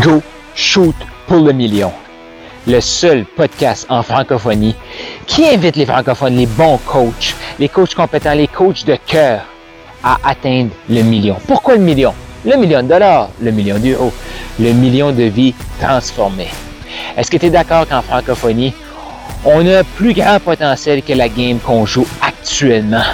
[0.00, 0.22] Go
[0.54, 0.94] Shoot
[1.26, 1.92] pour le million.
[2.66, 4.74] Le seul podcast en francophonie
[5.26, 9.42] qui invite les francophones, les bons coachs, les coachs compétents, les coachs de cœur
[10.02, 11.36] à atteindre le million.
[11.46, 12.14] Pourquoi le million?
[12.44, 14.12] Le million de dollars, le million d'euros,
[14.58, 16.50] le million de vies transformées.
[17.16, 18.72] Est-ce que tu es d'accord qu'en francophonie,
[19.44, 23.04] on a plus grand potentiel que la game qu'on joue actuellement?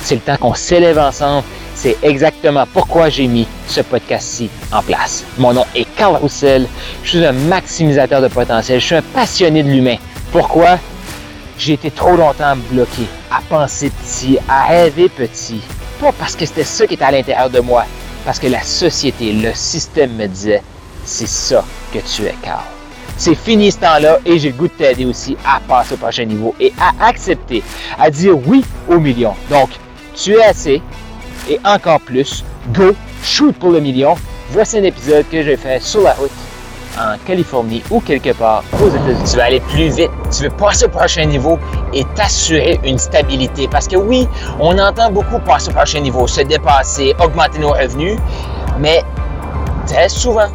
[0.00, 1.44] C'est le temps qu'on s'élève ensemble
[1.74, 5.24] c'est exactement pourquoi j'ai mis ce podcast-ci en place.
[5.38, 6.66] Mon nom est Carl Roussel.
[7.02, 8.80] Je suis un maximisateur de potentiel.
[8.80, 9.96] Je suis un passionné de l'humain.
[10.30, 10.78] Pourquoi?
[11.58, 15.60] J'ai été trop longtemps bloqué à penser petit, à rêver petit.
[16.00, 17.84] Pas parce que c'était ça qui était à l'intérieur de moi,
[18.24, 20.62] parce que la société, le système me disait,
[21.04, 22.62] c'est ça que tu es, Carl.
[23.16, 26.24] C'est fini ce temps-là et j'ai le goût de t'aider aussi à passer au prochain
[26.24, 27.62] niveau et à accepter,
[27.98, 29.34] à dire oui au million.
[29.48, 29.70] Donc,
[30.14, 30.82] tu es assez,
[31.48, 34.14] et encore plus, go, shoot pour le million.
[34.50, 36.30] Voici un épisode que j'ai fait sur la route
[36.98, 39.30] en Californie ou quelque part aux États-Unis.
[39.30, 41.58] Tu veux aller plus vite, tu veux passer au prochain niveau
[41.92, 43.66] et t'assurer une stabilité.
[43.68, 44.28] Parce que oui,
[44.60, 48.18] on entend beaucoup passer au prochain niveau, se dépasser, augmenter nos revenus,
[48.78, 49.02] mais
[49.86, 50.48] très souvent,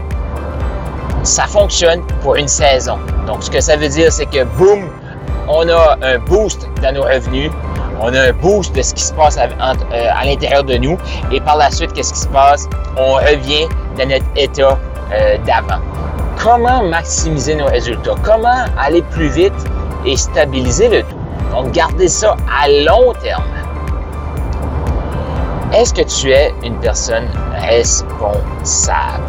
[1.23, 2.99] ça fonctionne pour une saison.
[3.25, 4.89] Donc, ce que ça veut dire, c'est que boum,
[5.49, 7.51] on a un boost dans nos revenus,
[8.02, 10.98] on a un boost de ce qui se passe à, euh, l'intérieur de nous
[11.31, 12.67] et par la suite, qu'est-ce qui se passe?
[12.98, 13.67] On revient
[13.98, 14.78] dans notre état
[15.14, 15.81] euh, d'avant.
[16.42, 18.16] Comment maximiser nos résultats?
[18.23, 19.53] Comment aller plus vite
[20.06, 21.16] et stabiliser le tout?
[21.52, 23.44] Donc, garder ça à long terme.
[25.73, 27.28] Est-ce que tu es une personne
[27.59, 29.23] responsable?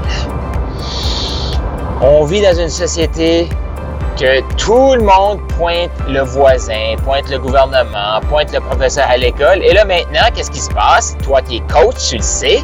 [2.01, 3.49] On vit dans une société
[4.19, 9.63] que tout le monde pointe le voisin, pointe le gouvernement, pointe le professeur à l'école.
[9.63, 11.17] Et là, maintenant, qu'est-ce qui se passe?
[11.23, 12.61] Toi, tu es coach, tu le sais.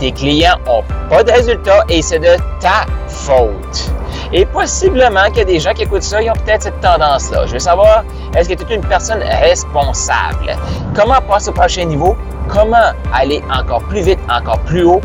[0.00, 3.92] Tes clients n'ont pas de résultats et c'est de ta faute.
[4.32, 7.46] Et possiblement qu'il y a des gens qui écoutent ça, ils ont peut-être cette tendance-là.
[7.46, 8.04] Je veux savoir,
[8.36, 10.56] est-ce que tu es une personne responsable?
[10.94, 12.16] Comment passer au prochain niveau?
[12.48, 15.00] Comment aller encore plus vite, encore plus haut,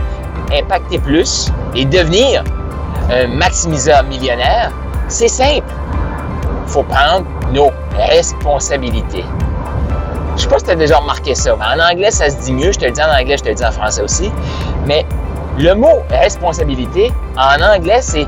[0.52, 2.44] impacter plus et devenir
[3.12, 4.72] un maximiseur millionnaire?
[5.08, 5.72] C'est simple.
[6.68, 9.24] Faut prendre nos responsabilités.
[10.36, 12.72] Je sais pas si tu as déjà remarqué ça, en anglais, ça se dit mieux.
[12.72, 14.32] Je te le dis en anglais, je te le dis en français aussi.
[14.86, 15.06] Mais
[15.58, 18.28] le mot responsabilité, en anglais, c'est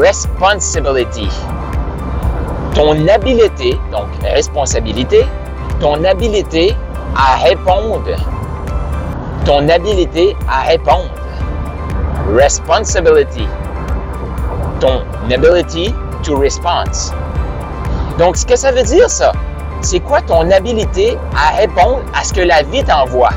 [0.00, 1.28] responsibility.
[2.74, 5.26] Ton habileté, donc responsabilité,
[5.80, 6.74] ton habileté
[7.16, 8.16] à répondre.
[9.44, 11.10] Ton habileté à répondre.
[12.34, 13.46] Responsibility.
[14.80, 17.12] Ton ability to response.
[18.18, 19.32] Donc, ce que ça veut dire, ça,
[19.80, 23.30] c'est quoi ton habilité à répondre à ce que la vie t'envoie?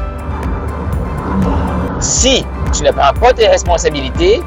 [1.99, 4.41] Si tu ne prends pas tes responsabilités,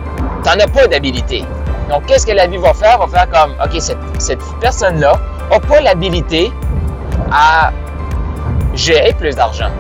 [0.44, 1.44] tu n'en as pas d'habilité.
[1.88, 2.98] Donc, qu'est-ce que la vie va faire?
[2.98, 5.18] Va faire comme, OK, cette, cette personne-là
[5.50, 6.52] n'a pas l'habilité
[7.32, 7.72] à
[8.74, 9.70] gérer plus d'argent,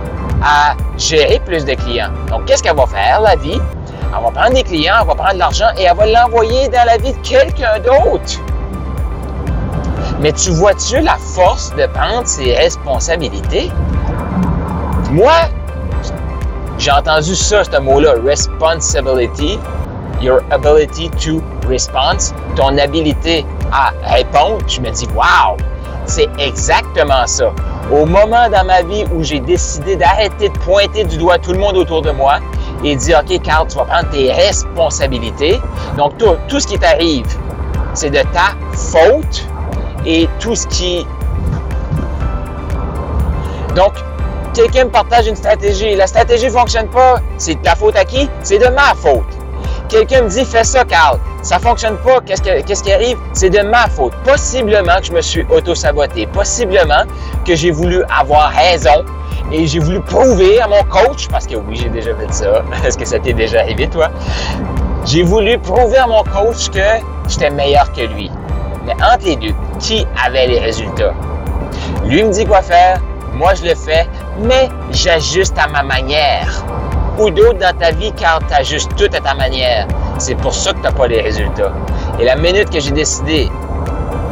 [0.42, 2.10] à gérer plus de clients.
[2.30, 3.60] Donc, qu'est-ce qu'elle va faire, la vie?
[4.16, 6.84] Elle va prendre des clients, elle va prendre de l'argent et elle va l'envoyer dans
[6.86, 8.40] la vie de quelqu'un d'autre.
[10.20, 13.70] Mais tu vois-tu la force de prendre ses responsabilités?
[15.12, 15.32] Moi,
[16.78, 19.58] j'ai entendu ça, ce mot-là, responsibility,
[20.20, 22.18] your ability to respond,
[22.56, 24.58] ton habilité à répondre.
[24.66, 25.56] Je me dis, wow,
[26.04, 27.52] c'est exactement ça.
[27.92, 31.58] Au moment dans ma vie où j'ai décidé d'arrêter de pointer du doigt tout le
[31.58, 32.38] monde autour de moi
[32.84, 35.60] et dire, OK, Carl, tu vas prendre tes responsabilités.
[35.96, 37.26] Donc, tout, tout ce qui t'arrive,
[37.94, 39.47] c'est de ta faute
[40.08, 41.06] et tout ce qui...
[43.76, 43.92] Donc,
[44.54, 45.94] quelqu'un me partage une stratégie.
[45.94, 47.16] La stratégie ne fonctionne pas.
[47.36, 48.28] C'est de la faute à qui?
[48.42, 49.26] C'est de ma faute.
[49.90, 51.18] Quelqu'un me dit, fais ça, Carl.
[51.42, 52.20] Ça ne fonctionne pas.
[52.24, 53.18] Qu'est-ce, qui arrive?
[53.34, 54.14] C'est de ma faute.
[54.24, 56.26] Possiblement que je me suis auto-saboté.
[56.26, 57.04] Possiblement
[57.44, 59.04] que j'ai voulu avoir raison
[59.52, 62.62] et j'ai voulu prouver à mon coach, parce que oui, j'ai déjà fait ça.
[62.84, 64.08] Est-ce que ça t'est déjà arrivé, toi?
[65.04, 68.30] J'ai voulu prouver à mon coach que j'étais meilleur que lui.
[68.88, 71.12] Mais entre les deux, qui avait les résultats?
[72.06, 73.00] Lui me dit quoi faire,
[73.34, 74.08] moi je le fais,
[74.40, 76.64] mais j'ajuste à ma manière.
[77.18, 79.86] Ou d'autres dans ta vie car tu ajustes tout à ta manière.
[80.16, 81.72] C'est pour ça que tu n'as pas les résultats.
[82.18, 83.50] Et la minute que j'ai décidé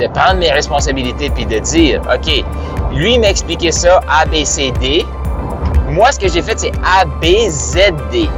[0.00, 2.42] de prendre mes responsabilités puis de dire, OK,
[2.94, 5.04] lui m'a expliqué ça A, B, C, D.
[5.88, 8.28] Moi, ce que j'ai fait, c'est A, B, Z, D.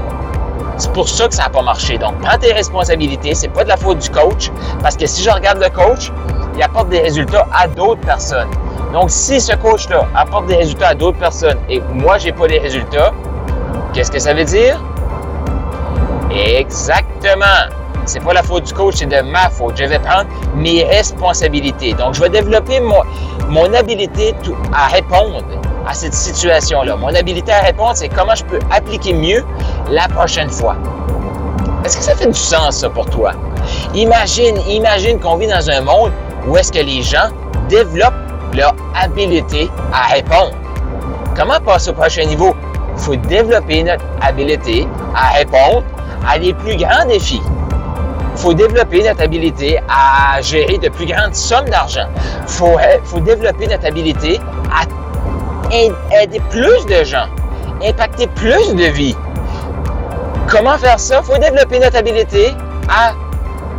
[0.79, 1.99] C'est pour ça que ça n'a pas marché.
[1.99, 3.35] Donc, prends tes responsabilités.
[3.35, 4.51] C'est pas de la faute du coach.
[4.81, 6.13] Parce que si je regarde le coach,
[6.57, 8.49] il apporte des résultats à d'autres personnes.
[8.93, 12.59] Donc, si ce coach-là apporte des résultats à d'autres personnes et moi, j'ai pas des
[12.59, 13.13] résultats,
[13.93, 14.81] qu'est-ce que ça veut dire?
[16.31, 17.45] Exactement.
[18.07, 19.77] c'est pas la faute du coach, c'est de ma faute.
[19.77, 21.93] Je vais prendre mes responsabilités.
[21.95, 23.03] Donc, je vais développer mon,
[23.49, 25.43] mon à répondre
[25.89, 26.97] à cette situation-là.
[26.97, 29.43] Mon habilité à répondre, c'est comment je peux appliquer mieux
[29.91, 30.77] la prochaine fois.
[31.85, 33.33] Est-ce que ça fait du sens, ça, pour toi?
[33.95, 36.13] Imagine, imagine qu'on vit dans un monde
[36.47, 37.29] où est-ce que les gens
[37.69, 38.13] développent
[38.55, 40.53] leur habilité à répondre.
[41.35, 42.55] Comment passer au prochain niveau?
[42.97, 45.85] Il faut développer notre habilité à répondre
[46.29, 47.41] à des plus grands défis.
[48.35, 52.09] Il faut développer notre habilité à gérer de plus grandes sommes d'argent.
[52.43, 54.41] Il faut, faut, développer notre habilité
[54.71, 54.85] à
[55.71, 57.27] aider plus de gens,
[57.85, 59.17] impacter plus de vies.
[60.49, 61.21] Comment faire ça?
[61.23, 62.55] Il faut développer notre habilité
[62.89, 63.13] à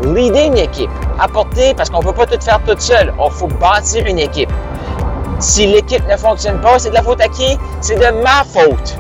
[0.06, 3.14] leader une équipe, apporter, parce qu'on ne peut pas tout faire tout seul.
[3.18, 4.52] Il faut bâtir une équipe.
[5.40, 7.58] Si l'équipe ne fonctionne pas, c'est de la faute à qui?
[7.82, 8.98] C'est de ma faute.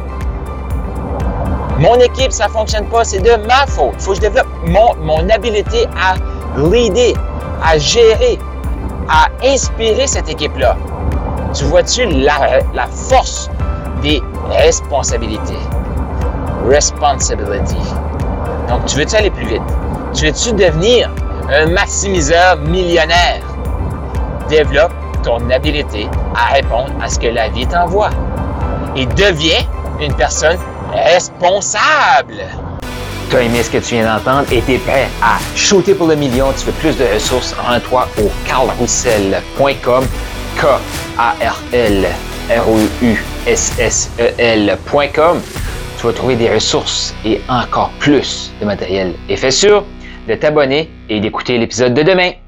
[1.77, 3.94] Mon équipe, ça ne fonctionne pas, c'est de ma faute.
[3.95, 6.15] Il faut que je développe mon, mon habilité à
[6.59, 7.13] leader,
[7.63, 8.39] à gérer,
[9.07, 10.75] à inspirer cette équipe-là.
[11.54, 13.50] Tu vois-tu la, force
[14.04, 15.57] des responsabilités?
[16.68, 17.75] Responsibility.
[18.68, 19.62] Donc, tu veux-tu aller plus vite?
[20.13, 21.10] Tu veux-tu devenir
[21.51, 23.42] un maximiseur millionnaire?
[24.48, 24.94] Développe
[25.24, 28.12] ton habilité à répondre à ce que la vie t'envoie.
[28.96, 29.62] Et deviens
[30.00, 30.57] une personne
[30.94, 32.44] responsable.
[33.30, 36.07] Tu as aimé ce que tu viens d'entendre et tu es prêt à shooter pour
[36.07, 36.48] le million.
[36.57, 40.06] Tu veux plus de ressources, rends-toi au carlroussel.com.
[40.60, 42.08] K-A-R-L
[42.50, 45.42] R-O-U-S-S-E-L.com.
[45.98, 49.14] Tu vas trouver des ressources et encore plus de matériel.
[49.30, 49.86] Et fais sûr
[50.28, 52.32] de t'abonner et d'écouter l'épisode de demain.